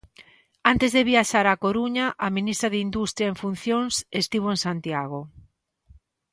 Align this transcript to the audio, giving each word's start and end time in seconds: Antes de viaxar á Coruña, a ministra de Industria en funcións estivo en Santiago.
Antes 0.71 0.89
de 0.95 1.05
viaxar 1.11 1.45
á 1.53 1.55
Coruña, 1.63 2.05
a 2.25 2.27
ministra 2.37 2.69
de 2.73 2.83
Industria 2.87 3.27
en 3.31 3.37
funcións 3.43 3.93
estivo 4.21 4.47
en 4.55 4.59
Santiago. 4.65 5.19